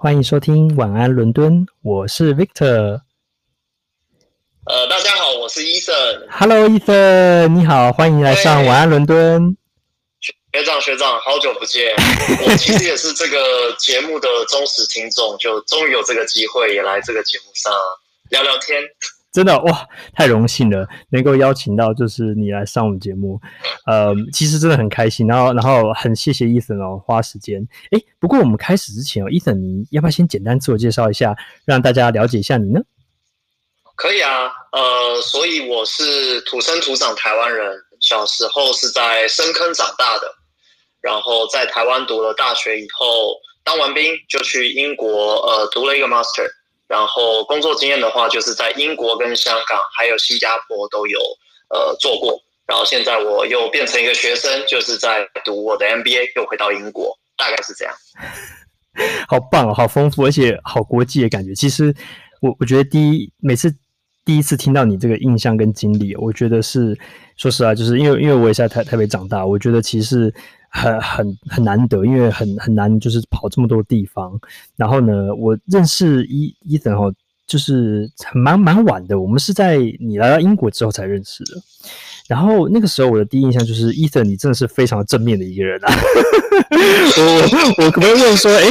[0.00, 3.00] 欢迎收听晚安伦敦，我是 Victor。
[4.64, 6.24] 呃，大家好，我是 Ethan。
[6.30, 9.56] Hello，Ethan，你好，欢迎来上晚安伦敦。
[10.52, 11.96] 学长，学长，好久不见。
[12.46, 17.72] 我其实也是这个节目的忠实听众，就终于有这个机会也来这个节目上
[18.30, 18.80] 聊聊天。
[19.38, 23.40] 真的哇，太荣幸了，能够邀请到就是你来上我们节目，
[23.86, 27.64] 呃，其实真的很开心，然后然后很谢谢 Ethan 哦，花时间。
[27.92, 32.80] 哎，不过我们开始之前哦，Ethan 你要不要先简单自我介绍一下，让大家了解一下你呢？
[33.94, 40.26] 可以啊，呃，所以我是土生土长台湾人，小时候是在深坑长大的，
[41.00, 46.57] 然后在台湾读了大学以后，当完兵就去英国呃读了一个 Master。
[46.88, 51.18] 然后工作经验的话，就是在英国跟香港还有新加坡都有
[51.68, 52.40] 呃做过。
[52.66, 57.94] 然后现在我又变成一个学生，就是在读我的 MBA，又回到英国，大概是这样。
[59.28, 61.54] 好棒哦，好丰富，而且好国际的感觉。
[61.54, 61.94] 其实
[62.40, 63.70] 我我觉得第一每次
[64.24, 66.98] 第一次听到你这个印象跟经历，我觉得是
[67.36, 70.34] 说实话，就是因为因为我也在台台北长大，我觉得其实。
[70.78, 74.38] 很很很难得，因为很很难，就是跑这么多地方。
[74.76, 77.12] 然后呢，我认识伊伊森哦，
[77.46, 79.20] 就是蛮蛮晚的。
[79.20, 81.52] 我们是在你来到英国之后才认识的。
[82.28, 85.88] 然后那个时候我的第一印象就是伊森，你真的是非常正面的一个人啊。
[86.70, 88.64] 我我可不可以问说，哎，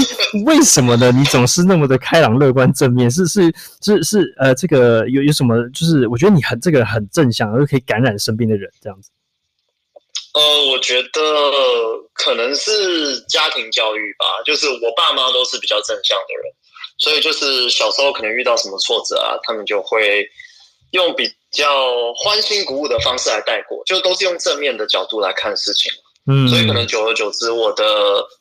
[0.45, 1.11] 为什么呢？
[1.11, 3.09] 你总是那么的开朗、乐观、正面？
[3.09, 5.58] 是是是是呃，这个有有什么？
[5.69, 9.09] 就是我觉得你很这个很正向，又可以感染身边的人，这样子。
[10.38, 11.19] 呃，我觉得
[12.13, 16.53] 可能是家庭教育吧，就是我爸妈都是比较正向的人，
[16.99, 20.29] 所以就是小时候可能遇到什么挫折啊，他们就会
[20.91, 25.91] 用比较欢欣鼓舞的方式来带过，就都是用正面的角度来看事情。
[26.29, 27.83] 嗯，所以可能久而久之，我的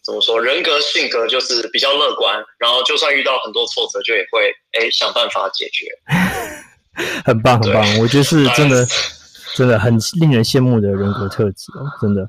[0.04, 5.86] 怎么说，人格性格就是比较乐观，然后就算遇到很多挫折，就也会哎想办法解决。
[7.24, 8.86] 很棒，很棒，我觉得是真的。
[9.56, 12.28] 真的很令人羡慕的人格特质哦，真的。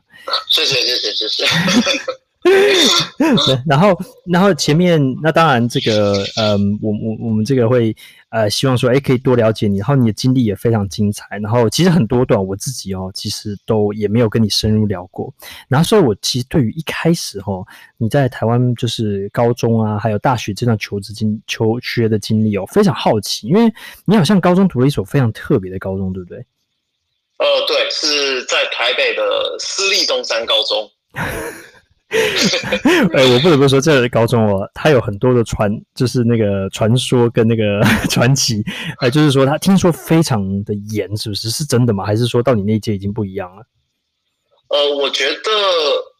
[0.50, 1.44] 谢谢谢谢谢谢。
[2.48, 4.00] 对，然后
[4.32, 7.94] 然后前面那当然这个嗯，我我我们这个会
[8.30, 15.34] 呃希望说，哎，可以多了解你，然后你的经历也非常精彩，然后其实很多段我自己哦，其实都也没有跟你深入聊过。
[15.68, 17.68] 然后所以，我其实对于一开始哈、哦，
[17.98, 23.70] 你在台湾就是高中啊，还有大学这段求职经求学的经历哦，非常好奇，因为
[24.06, 26.46] 你好像高中读了一所非常特别的高中，对不对？
[27.38, 30.90] 呃，对，是在台北的私立东山高中。
[32.10, 38.64] 哎、欸，我不得不说，这个高中哦，它有很多的传，就是那个传说跟那个 传奇。
[39.00, 41.50] 哎、呃，就是说，他听说非常的严，是不是？
[41.50, 42.06] 是真的吗？
[42.06, 43.64] 还是说到你那届已经不一样了？
[44.70, 45.52] 呃，我觉得，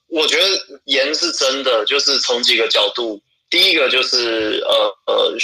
[0.10, 0.44] 我觉得
[0.86, 3.22] 严是真的，就是从几个角度。
[3.50, 5.38] 第一个就是呃呃，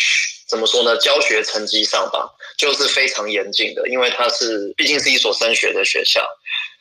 [0.50, 0.98] 怎么说呢？
[0.98, 2.30] 教学成绩上吧。
[2.56, 6.24] 就是非常严谨的，因为它是毕竟是一所升学的学校。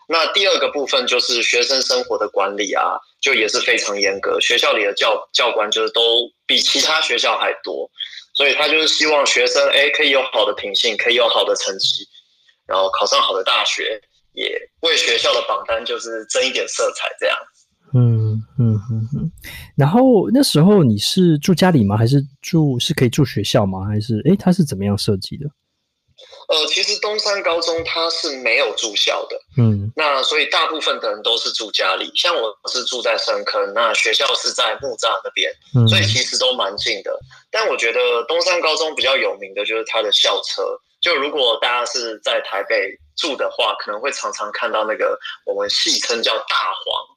[0.07, 4.39] 那第二个部分就是学生生活的管理啊，就也是非常严格。
[4.39, 7.91] 学校里的教教官就是都比其他学校还多，
[8.35, 12.07] 所以他就是希望学生哎可以有好的品性，可以有好的成绩，
[12.67, 13.99] 然后考上好的大学，
[14.35, 17.39] 也为学校的榜单就是增一点色彩这样。
[17.95, 19.02] 嗯嗯嗯。
[19.77, 21.97] 然后那时候你是住家里吗？
[21.97, 23.85] 还是住是可以住学校吗？
[23.87, 25.47] 还是哎，它是怎么样设计的？
[26.49, 37.19] 呃，其实东山高中它是没有住校的，嗯，那所以大部分的人都是住家里，像我是住在深坑，那学校是在木栅那边，嗯，所以其实都蛮近的。
[37.51, 40.63] 但我觉得东山高中比较有名的就是它的校车，
[41.01, 47.12] 就如果大家是在台北住的话，可能会常常看到那个我们戏称叫大黄。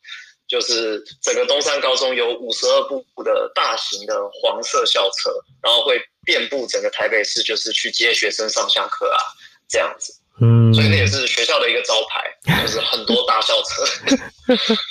[0.47, 9.17] 就是整个东山高中有五十二部的大型的黄色校车，然后会遍布整个台北市，就是去接学生上下课啊，
[9.67, 10.13] 这样子。
[10.41, 14.17] 嗯，所以那也是学校的一个招牌，就是很多大校车。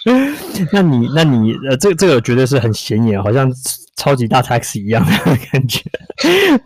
[0.73, 3.53] 那你，那你，呃，这这个绝对是很显眼，好像
[3.97, 5.13] 超级大 taxi 一样的
[5.53, 5.83] 感觉。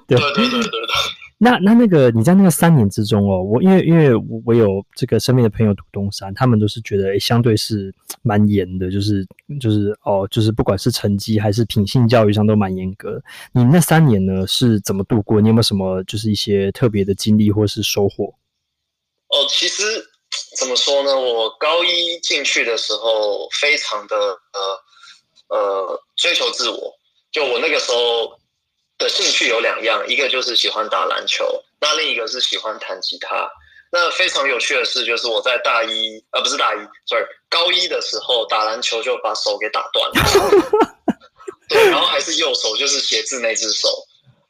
[0.07, 0.71] 对对对对对。
[1.41, 4.11] 那那那个你在那个三年之中哦，我因为因为
[4.45, 9.25] 我有这个身边的朋友读东山，他们都是觉得相对是蛮严的，就是
[9.61, 13.23] 就是哦，就是不管是成绩还是品性教育上都蛮严格。
[13.53, 15.41] 你那三年呢是怎么度过？
[15.41, 18.35] 你有没有什么就是一些特别的经历或是收获？
[19.29, 19.85] 哦，其实
[20.59, 21.17] 怎么说呢？
[21.17, 26.93] 我高一进去的时候，非常的呃呃追求自我，
[27.31, 28.37] 就我那个时候。
[28.99, 33.49] 的兴趣有两样，一个就是喜欢打篮球，那另一个是喜欢弹吉他。
[33.91, 40.99] 那非常有趣的事，就是我在大一，呃，不是大一，sorry，高一的时候打篮球就把手给打断了。
[41.69, 43.89] 对，然后还是是右手，就是写字那只手。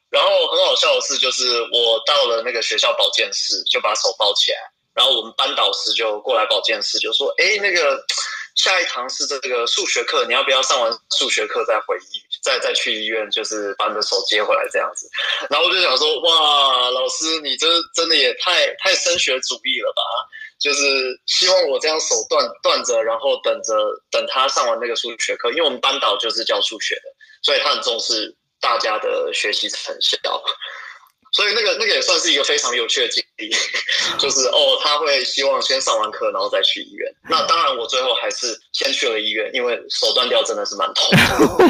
[0.09, 4.57] 然后很好笑的事，就是我到了那个学校保健室，就把手包起来，
[4.93, 8.03] 然后我们班导师就过来保健室，就说：“哎，那个
[8.55, 15.09] 下一堂是这个数学课，你要不要上完数学课再回医，再再去医院，就是把你的手接回来这样子？”
[15.49, 20.01] 然后我就想说：“哇，老师，你这真的也太太升学主义了吧？
[20.59, 23.73] 就是希望我这样手断断着，然后等着
[24.11, 27.01] 等他上完那个数学课，因为我们班导就是教数学的，
[27.41, 30.17] 所以他很重视。”大家的学习成效，
[31.31, 33.23] 所以那个那个也算是一个非常有趣的经，
[34.17, 37.11] 就是哦，他会希望先上完课，然后再去医院。
[37.29, 41.05] 那当然，我最后还是先去了医院，因为手断掉真的是蛮痛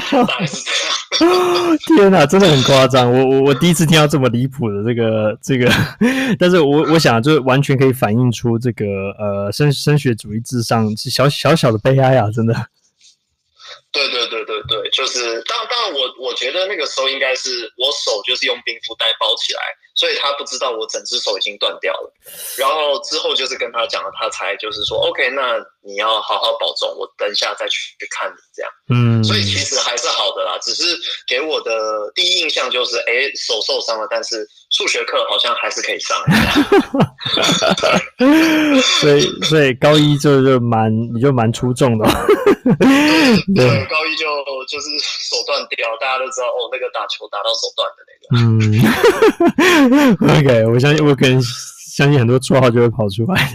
[0.09, 1.77] 的， 大概是这样。
[1.97, 3.11] 天哪，真的很夸张！
[3.11, 5.69] 我我我第一次听到这么离谱的这个这个，
[6.39, 8.85] 但是我我想就是完全可以反映出这个
[9.19, 12.53] 呃升升学主义至上小小小的悲哀啊，真的。
[13.91, 19.61] 对对对对对，就是当当然我我觉得那个时候应该是我手就是用冰敷袋包起来，
[19.99, 22.13] 所以他不知道我整只手已经断掉了。
[22.57, 28.71] 然后之后就是跟他讲了，他才就是说 OK，那你要好好保重，我等一下再去去看你这样。
[28.89, 30.97] 嗯，所以其实还是好的啦，只是
[31.27, 36.17] 给我的第一印象就是，哎，手受伤了，但是数学课好像还是可以上。
[39.01, 42.05] 所以所以高一就就蛮你就蛮出众的。
[42.05, 44.25] 对，高一就
[44.67, 48.29] 就是手断掉，大家都知道哦，那个打球打到手断的那个。
[50.21, 53.51] 嗯， OK，我相信我可能相信很多绰号就会跑出来。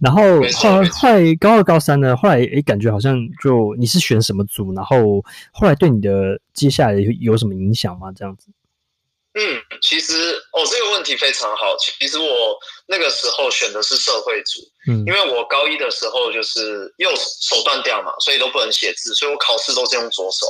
[0.00, 0.22] 然后
[0.56, 5.22] 后后来高二高三呢，后来诶感觉好像就你是选什么组，然后
[5.52, 8.10] 后来对你的接下来有有什么影响吗？
[8.16, 8.48] 这样子。
[9.38, 11.76] 嗯，其实哦，这个问题非常好。
[11.78, 14.58] 其实我那个时候选的是社会组，
[14.88, 20.46] 嗯，因为我高一的时候就是右手断掉嘛，所以都不能写字，所以我考试都是用左手。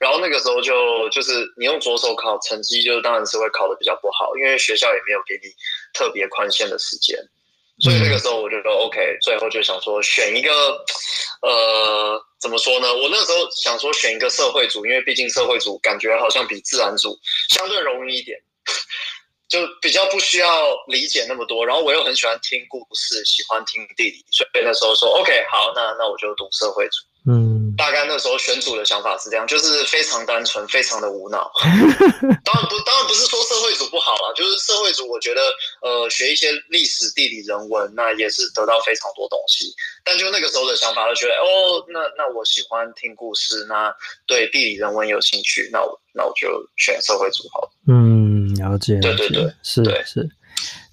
[0.00, 5.50] 然后那个时候就就是你用左手考，成绩就当然是会考的比较不好，因为学校也没有给你
[5.92, 7.18] 特别宽限的时间。
[7.80, 10.50] 所以那个时候我就说 OK，最后就想说选一个，
[11.42, 12.94] 呃，怎么说呢？
[12.94, 17.18] 我那时候想说选一个社会组，因为毕竟社会组感觉好像比自然组
[17.50, 18.38] 相对容易一点，
[19.48, 21.66] 就比较不需要理解那么多。
[21.66, 27.02] 然后我又很喜欢听故事，喜欢听地理，所以那时候说 OK，好，那那我就读社会组。
[27.30, 31.50] 嗯，大概那时候选组的想法是这样，就是非常单纯，非常的无脑。
[31.60, 35.40] 当然不，当然不是说社会组不好啦，就是社会组，我觉得
[35.80, 39.72] 呃，学一些历史、地理、人文，那也是得到非常多东西。
[40.04, 43.94] 但就那个时候的想法，就觉得哦，那那我喜欢听故事，那
[44.26, 47.70] 对地理、人文有兴趣，那我那我就选社会组好了。
[47.88, 48.98] 嗯，了解。
[49.00, 50.28] 对对对，是对是。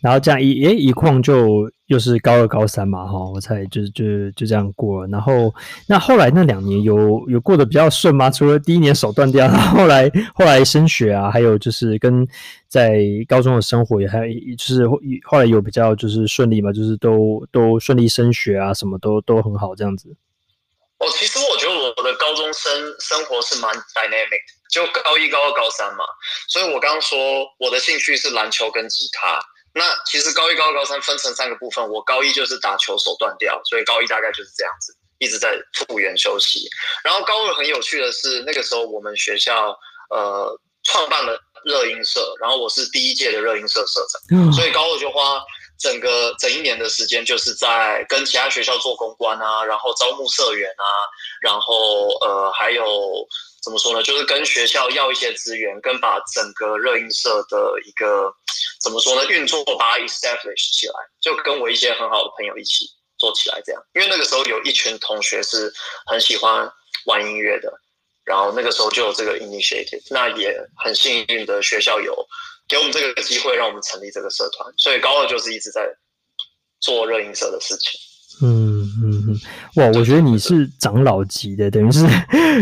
[0.01, 5.07] 然后这样一诶一晃就又是高二高三嘛哈，我才就就就这样过了。
[5.07, 5.54] 然后
[5.88, 8.30] 那后来那两年有有过得比较顺吗？
[8.30, 12.25] 除了第一年手断掉， 然后后来后来升学啊，还有就是跟
[12.68, 20.16] 在高中的生活也还就是后来有比较就是顺利嘛，就是都都顺利升学啊，什么都都很好这样子。
[21.00, 26.04] 哦，其实我觉得我的高中生生活是蛮 dynamic，就高一高二高三嘛，
[26.48, 27.18] 所以我刚刚说
[27.60, 29.40] 我的兴趣是篮球跟吉他。
[29.74, 31.88] 那其实高一、高二、高三分成三个部分。
[31.89, 36.68] 我高一就是打球手断掉，所以高一大概就是这样子，一直在复原休息。
[37.04, 39.77] 然后高二很有趣的是，那个时候我们学校
[40.10, 45.42] 呃创办了热音社，然后我是第一届的热音社社长，所以高二就花
[45.80, 50.85] 整个整一年的时间，就是在跟其他学校做公关啊，然后招募社员啊，
[51.42, 52.83] 然后呃还有。
[53.69, 54.02] 怎么说呢？
[54.02, 58.33] 就是跟学校要一些资源，跟把整个热映社的一个
[58.81, 62.85] 怎么说呢运作把它 establish 起来，就跟我一些很好的朋友一起
[63.19, 63.80] 做起来这样。
[63.94, 65.71] 因为那个时候有一群同学是
[66.07, 66.68] 很喜欢
[67.06, 67.71] 玩音乐的，
[68.26, 70.02] 然后那个时候就有这个 initiative。
[70.09, 72.28] 那也很幸运的学校有
[72.68, 74.73] 给我们这个机会，让我们成立这个社团。
[74.78, 75.88] 所以高二就是一直在
[76.80, 77.99] 做热映社的事情。
[78.42, 78.69] 嗯，
[79.76, 79.86] 哇！
[79.96, 82.06] 我觉得你是长老级的，等于是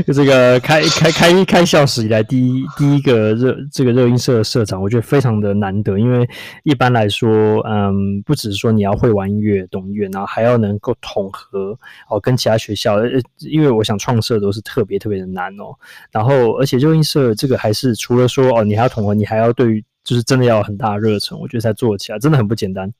[0.05, 6.27] 就这个开开开开校史以来第一第一个热这个热音社的社长，我觉得非常的难得，因为
[6.63, 11.77] 一般来说，嗯，不只是说你要会玩音乐、懂音乐，然后还要能够统合
[12.09, 15.75] 哦，跟其他学校，呃，因为我想创社都是特别特别的难哦。
[16.11, 22.91] 然后，而且热音社这个还是除了说哦，你还要统合，你还要对于就是真的要很大热忱，我觉得才做起来真的很不简单。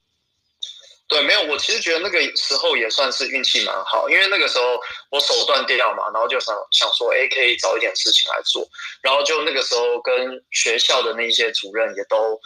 [1.07, 4.77] 对，没有，我其实觉得那个时候也算是运气蛮好，因为那个时候
[5.09, 8.67] 我手断掉嘛，然后就想想说，哎，可以找一点事情来做，
[9.01, 10.13] 然后就那个时候跟
[10.51, 12.37] 学校的那些主任也都，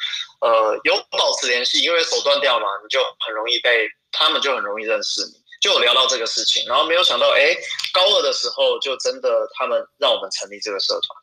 [0.41, 7.55] 呃，有保持联系，因为手断掉嘛，你就很容易被他们就很容易认识你，就聊到这个事情，然后没有想到，哎，
[7.91, 11.19] 高二的时候就真的他们让我们成立这个社团，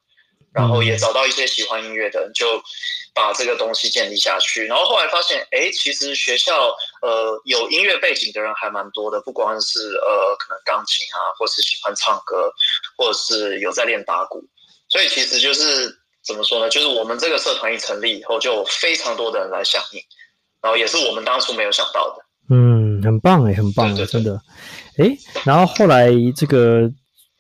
[0.52, 2.61] 然后也找到一些喜欢音乐的人，就
[3.14, 4.64] 把这个东西建立下去。
[4.67, 12.50] 然后后来发现，哎，其实学校呃有音乐背景的人还蛮多的，不光是呃可能钢琴啊，或是喜欢唱歌，
[12.97, 14.43] 或者是有在练打鼓。
[14.88, 16.69] 所以其实就是怎么说呢？
[16.71, 20.00] 就是我们这个社团一成立以后，就有非常多的人来响应，
[20.62, 22.25] 然后也是我们当初没有想到的。
[22.50, 24.40] 嗯，很棒哎，很棒，真的。
[24.99, 25.11] 哎，
[25.45, 26.90] 然后后来这个。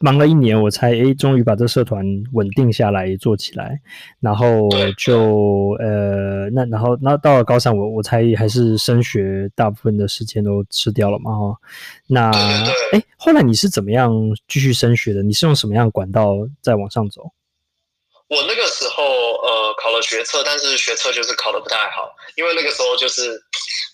[0.00, 3.80] 忙了一年，我才诶，终于把这社团稳定下来做起来，
[4.20, 11.56] 然后就呃，那然后那到了高三，我我才还是升学，大部分的时间都吃掉了嘛哈。
[12.06, 12.30] 那
[12.92, 14.12] 哎，后来你是怎么样
[14.46, 15.22] 继续升学的？
[15.22, 17.32] 你是用什么样的管道再往上走？
[18.28, 23.42] 我那个时候呃考了学测，但是学测就是考的不太好，因为那个时候就是。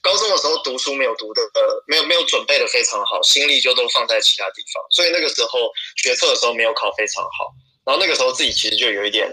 [0.04, 7.48] 高中的时候读书没有读的呃，没有没有准备的非常好，心力就都放在其他地方，所以那个时候学测的时候没有考非常好，
[7.86, 9.26] 然后那个时候自己其实就有一点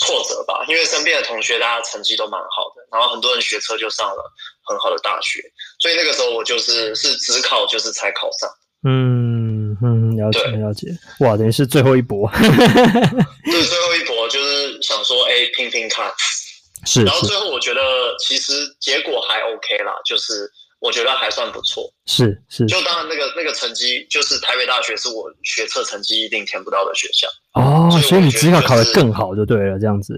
[0.00, 4.32] 挫折吧，因为身边的同学大家成绩都蛮好的，然后很多人学车就上了
[4.66, 5.40] 很好的大学，
[5.78, 8.50] 所以那个时候我就是是只考就是才考上。
[8.82, 10.88] 嗯嗯，了解了解，
[11.20, 12.28] 哇，等于是最后一搏。
[12.34, 16.10] 对，最后一搏就是想说，哎，拼拼看。
[16.84, 17.80] 是，然后最后我觉得
[18.18, 21.84] 其实结果还 OK 啦，就是我觉得还算不错。
[22.06, 27.28] 是是，就当然那个那个成绩，就是台北大学是我学测成绩一定填不到的学校。
[27.54, 30.14] 哦，所以，就是，所以你只考考得更好就对了，这样子。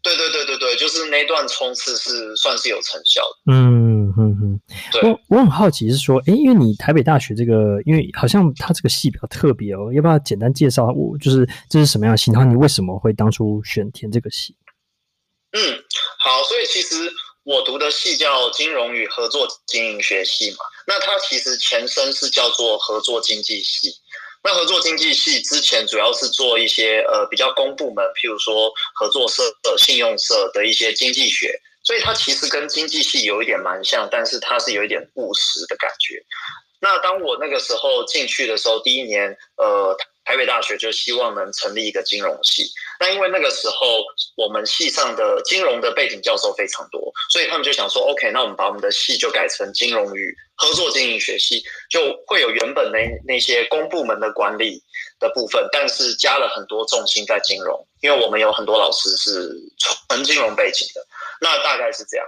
[0.00, 3.52] 对对对对对，就是那段冲刺是算是有成效的。
[3.52, 4.60] 嗯哼哼，
[4.92, 5.02] 对。
[5.02, 11.18] 我我很好奇是说，哎，因为你台北大学这个，因为好像它这个系比较特别哦，要不要简单介绍我？
[11.18, 12.30] 就是这是什么样的系？
[12.30, 14.54] 然后你为什么会当初选填这个系？
[15.58, 15.84] 嗯，
[16.20, 17.12] 好，所以其实
[17.42, 23.92] 我读的系叫金融与合作经营学系嘛，那它其实前身是叫做合作经济系。
[24.44, 29.42] 那合作经济系之前主要是做一些呃比较公部门，譬如说合作社、
[29.76, 36.22] 信用社的一些经济学，所以它其实跟经济系有一点蛮像，但是它是有一点务实的感觉。
[36.80, 39.96] 那当我那个时候进去的时候，第一年呃。
[40.28, 42.70] 台北大学就希望能成立一个金融系，
[43.00, 44.04] 那因为那个时候
[44.36, 54.82] 我们系上的金融的背景教授非常多，所以他们就想说，OK，那我们把我们的系就改成金融与合作经营学系，就会有原本那那些公部门的管理
[55.18, 59.50] 的部分，但是加了很多重心在金融，因为我们有很多老师是
[60.08, 61.00] 纯金融背景的，
[61.40, 62.26] 那大概是这样。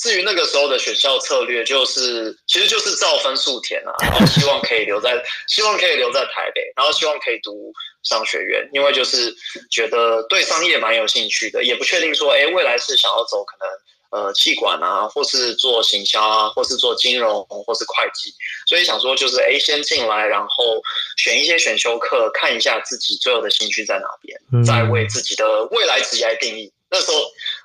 [0.00, 7.70] 至于那个时候的选校策略，就是其实就是照分数填啊，然后希望可以留在，希望可以留在台北，然后希望可以读
[8.02, 9.34] 商学院，因为就是
[9.70, 18.32] 觉得对商业蛮有兴趣的，也不确定说，哎，未来是想要走可能呃企管啊，或是做行销啊，或是做金融，或是会计，
[18.66, 20.80] 所以想说就是哎，先进来，然后
[21.18, 26.72] 选一些选修课，看一下自己最后的兴趣在哪边，再为自己的未来职业定义。
[26.90, 27.18] 那时候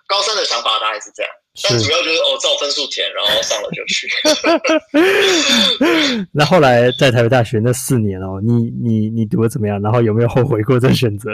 [0.05, 1.31] 高三的想法大概是这样。
[1.63, 4.07] 但主要就是哦，照分数填，然后上了就去。
[6.33, 9.81] 那后来在台北大学那四年哦，你你你读的怎么样？
[9.81, 11.29] 然后有没有后悔过这选择？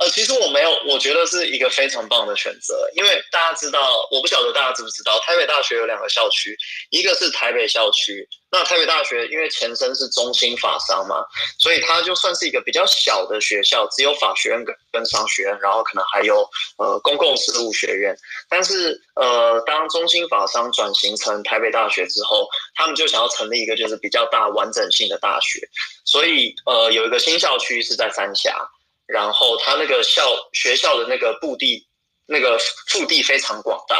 [0.00, 3.78] 呃，其实我没有，我觉得是一个非常棒的选择，因为大家知道，
[4.10, 6.56] 我不晓得大家知不知道，台北大学有两个校区，
[6.88, 8.26] 一个是台北校区。
[8.50, 11.22] 那台北大学因为前身是中心法商嘛，
[11.58, 18.16] 所以它就算是一个比较小的学校，只有法学院跟跟商学院，然后可能还有呃公共事务学院。
[18.48, 25.60] 但是呃，当中心法商转型成台北大学之后，他们就想要成立一个就是比较大完整性的大学，
[26.06, 28.66] 所以呃有一个新校区是在三峡。
[29.12, 31.86] 然后他那个校学校的那个布地，
[32.26, 33.96] 那个腹地非常广大，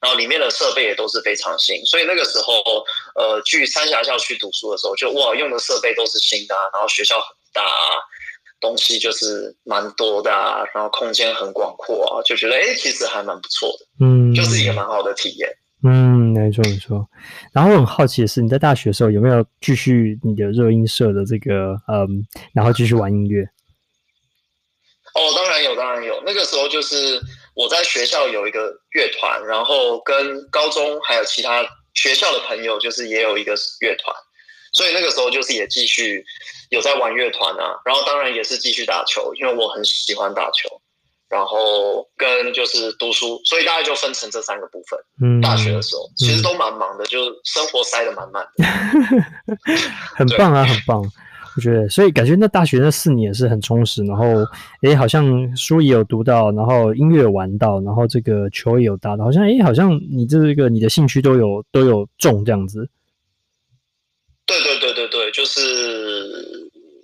[0.00, 2.54] 然后里面的设备也都是非常新，所以那个时候，
[3.16, 7.98] 呃，去三峡校区读书的时候，就哇，用的设备都是新的啊，然后学校很大啊，
[8.60, 15.48] 东西就是蛮多的啊，然后空间很广阔啊，就觉得哎，其实还蛮不错的，嗯，就是一个蛮好的体验，
[15.84, 17.04] 嗯，没错没错。
[17.52, 23.44] 然后我很好奇的是，你在大学的时候有没有继续你的热音社的这个，嗯，然后继续玩音乐？
[25.14, 26.22] 哦，当然有，当然有。
[26.24, 27.20] 那个时候就是
[27.54, 31.64] 我在学校有一个乐团，然后跟高中还有其他
[31.94, 34.14] 学校的朋友，就是也有一个乐团，
[34.72, 36.24] 所以那个时候就是也继续
[36.70, 37.80] 有在玩乐团啊。
[37.84, 40.80] 然后当然也是继续打球，因为我很喜欢打球。
[41.28, 45.00] 然后跟就是读书，所以大概就分成这三个部分。
[45.22, 48.64] 嗯，大学的时候其实都蛮忙的，嗯、就生活塞得满满的。
[50.14, 51.02] 很棒啊，很棒。
[51.54, 54.24] 我觉得，所以感觉那大学那四年是很充实，然后，
[54.82, 62.88] 诶，好像书也有读到，然后音乐有玩到，然后这个球也有打到，好像，诶，好像你这个你的兴趣都有都有中这样子。
[64.46, 65.60] 对对对对对，就是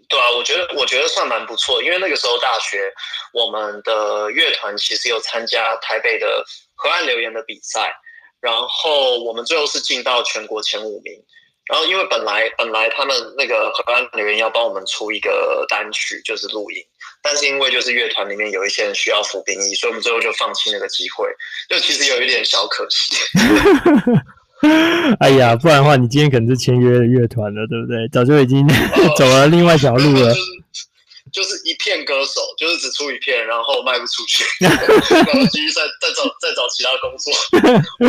[0.09, 2.79] 对啊，我觉得我觉得算蛮不错，因为那个时候大学
[3.35, 6.27] 我们的乐团其实有参加台北的
[6.75, 7.93] 河岸留言的比赛，
[8.41, 11.13] 然后我们最后是进到全国前五名。
[11.69, 16.83] 然后因为本来本来他们那个荷兰的人要帮我们出一个单曲，就是录音，
[17.23, 21.29] 但是因为就是乐团里面有一些人需要服兵役，所以我们最后就放弃那个机会，
[21.69, 23.17] 就其实有一点小可惜。
[25.21, 28.09] 哎呀，不然的话，你今天可能是签约的乐团了，对不对？
[28.09, 28.67] 早就已经
[29.17, 30.35] 走了另外一条路了。
[30.35, 30.41] 就是
[31.65, 34.85] 一片歌手，就是只出一片，然后卖不出去， 然后
[35.51, 37.33] 继续再再找再找其他工作。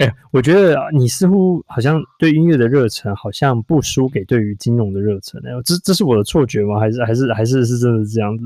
[0.00, 5.40] 哎、欸，我觉得你似乎好像对音乐的热忱，好像不输给对于金融的热忱。
[5.46, 6.80] 哎，这这是我的错觉吗？
[6.80, 8.44] 还是还是还是是真的是这样子？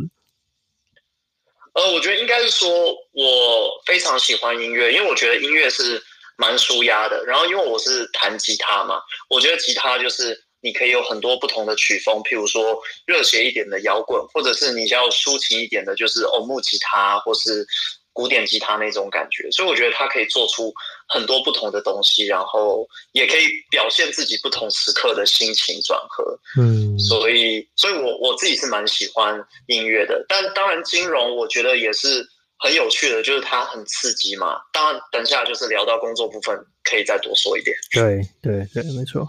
[1.74, 2.68] 呃，我觉得应该是说，
[3.12, 6.02] 我非常喜欢音乐，因为我觉得音乐是
[6.36, 7.24] 蛮舒压的。
[7.24, 10.44] 然后，因为我是弹吉他嘛，我觉得吉他就是。
[10.60, 17.66] 你可以有很多不同的曲风，譬如说热血一点的摇滚，或者是你要抒情一点的，就是欧木吉他或是
[18.12, 19.48] 古典吉他那种感觉。
[19.52, 20.72] 所以我觉得它可以做出
[21.08, 26.36] 很多不同的东西，然后也可以表现自己不同时刻的心情转合。
[26.60, 32.26] 嗯，所以，所以我我自己是蛮喜欢音乐的，但当然金融我觉得也是
[32.58, 34.58] 很有趣的，就是它很刺激嘛。
[34.72, 37.76] 当然，等下就是聊到工作部分，可以再多说一点。
[37.92, 39.28] 对对对，没错。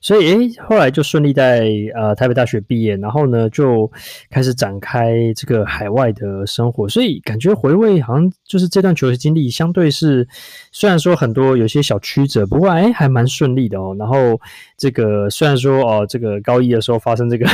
[0.00, 1.64] 所以，诶，后来就顺利在
[1.94, 3.90] 呃台北大学毕业，然后呢，就
[4.28, 6.88] 开始展开这个海外的生活。
[6.88, 10.26] 所以感觉回味好像就是这段求学经历，相对是
[10.72, 13.94] 虽然说很多有些小曲折，不过诶还蛮顺利的哦。
[13.96, 14.40] 然后
[14.76, 17.46] 这个虽然说哦，这个高一的时候发生这个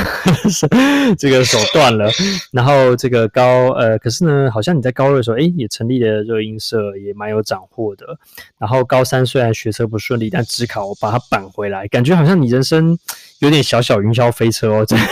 [1.18, 2.08] 这个手断了，
[2.50, 8.06] 然后这个高呃，可是呢，好像你在高二的时候，诶也成立了热音社，也蛮有斩获的。
[8.58, 12.14] 然后高三虽然学车不顺利，但只考我把它扳回来，感觉。
[12.14, 12.98] 好像你人生
[13.40, 14.96] 有点小小云霄飞车哦，这。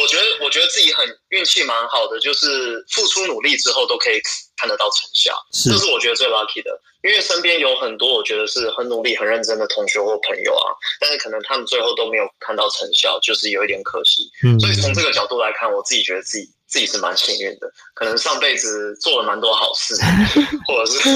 [0.00, 4.20] 我觉得，我觉得自己很运气蛮好的，就是付出努力之后都可以
[4.56, 6.70] 看得到成效，这是我觉得最 lucky 的。
[7.02, 10.68] 因为身边有很多我觉得是很努力、很认真的同学或朋友啊，
[11.00, 14.30] 但是可能他们最后都没有看到成效，就是有一点可惜。
[14.44, 19.94] 嗯，所以从这个角度来看，我自己觉得自己自己是蛮幸运的，可能上辈子做了蛮多好事，
[20.66, 21.08] 或者是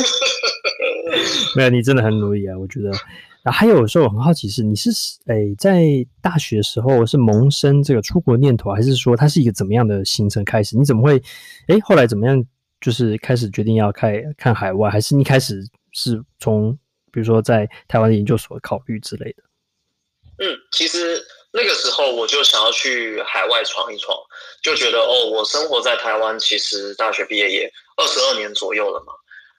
[1.57, 2.91] 没有，你真的很努力啊，我觉得。
[3.45, 4.91] 啊，还有时候我很好奇是，你是
[5.27, 5.83] 诶、欸、在
[6.23, 10.79] 大学的时候是萌生这个出国念头，还是说它是一个怎么样的行程开始？
[10.79, 11.19] 你怎么会
[11.69, 12.43] 诶、欸、后来怎么样
[12.81, 15.63] 就是开始决定要开看海外，还是一开始
[15.93, 16.73] 是从
[17.13, 19.43] 比如说在台湾的研究所考虑之类的？
[20.39, 24.17] 嗯，其实那个时候我就想要去海外闯一闯，
[24.65, 29.13] 就觉得哦，我生活在台湾，其实大学毕业也二十二年左右了嘛。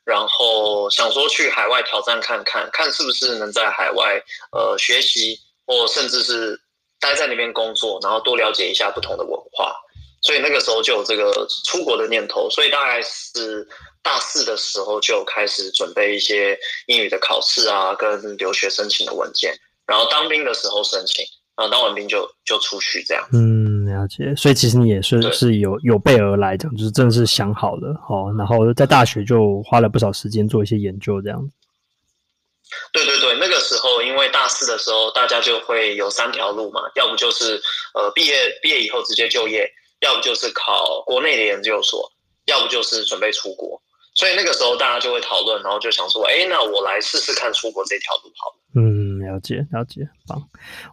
[0.03, 4.19] 然后想说去海外挑战看看，看是不是能在海外
[4.51, 6.59] 呃学习，或甚至是
[6.99, 9.75] 待在那边工作，然后多了解一下不同的文化。
[10.23, 12.49] 所以那个时候就有这个出国的念头。
[12.49, 13.67] 所以大概是
[14.01, 19.55] 大四的时候就开始准备一些英语的考试啊，跟留学申请的文件。
[19.85, 21.23] 然后当兵的时候申请，
[21.55, 23.27] 然后当完兵就就出去这样。
[23.33, 23.74] 嗯。
[24.05, 31.51] 了解，所以其实你也是是有有备而来，这样就是真的是想好了哦，然后在大学就花了不少时间做一些研究，这样子。
[32.93, 37.61] 对对对，那个时候因为大四的时候，大家就会有三条路嘛，要不就是
[37.93, 39.67] 呃毕业毕业以后直接就业，
[40.01, 42.11] 要不就是考国内的研究所，
[42.45, 43.81] 要不就是准备出国。
[44.15, 48.55] 所以那个时候大家就会讨论，然后就想说，哎，那我来试试看出国这条路好了。
[48.75, 48.94] 嗯，
[49.25, 50.41] 了解了解，棒，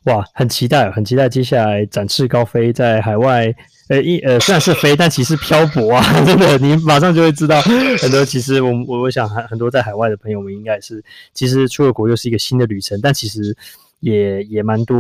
[0.04, 3.54] 哇，很期待，很期待接下来展翅高飞在海外，
[3.88, 7.60] 呃，一呃虽然是飞，但其实漂泊啊， 真的，你马上就会知道
[8.00, 8.24] 很多。
[8.24, 13.56] 其实我我我想很很多在海外的朋友们应该是，其实出了国又是一个新的旅程，但其实。
[14.02, 14.96] 也也蛮多，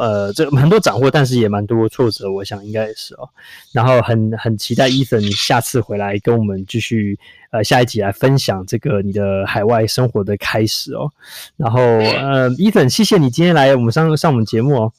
[0.00, 3.28] 呃，这很多斩获，但是也蛮多挫折，我想应该也是哦。
[3.72, 7.18] 然后很很期待伊森下次回来跟我们继续，
[7.50, 11.12] 呃，下一集来分享这个你的海外生活的开始哦。
[11.58, 14.92] 然后，呃伊森谢谢你今天来我们上上我们节目哦。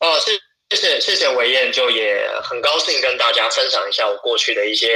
[0.00, 4.86] 哦，谢谢谢谢韦燕，就也很高兴跟大家分享一下我过去的一些。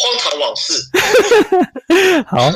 [0.00, 0.72] 荒唐往事。
[2.26, 2.50] 好，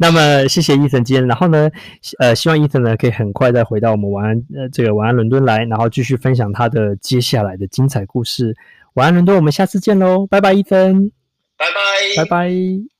[0.00, 1.70] 那么谢谢 Ethan 今天，然后呢，
[2.18, 8.56] 呃，希望 Ethan 呢可以很快再回到我们晚安呃这个晚安伦敦来，然后继续分享他的接下来的精彩故事。
[8.94, 11.12] 晚安伦敦，我们下次见喽，拜拜，Ethan，
[11.56, 12.97] 拜拜，拜拜。